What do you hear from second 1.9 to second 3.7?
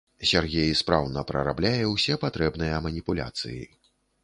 ўсе патрэбныя маніпуляцыі.